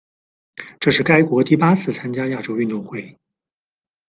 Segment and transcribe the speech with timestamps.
[0.79, 3.15] 这是该国第八次参加亚洲运动会。